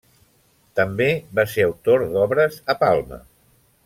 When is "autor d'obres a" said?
1.67-2.81